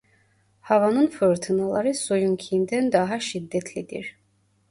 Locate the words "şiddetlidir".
3.19-4.17